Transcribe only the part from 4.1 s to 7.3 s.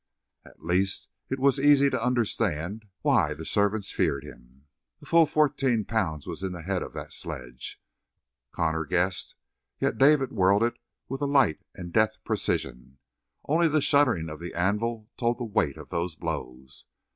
him. A full fourteen pounds was in the head of that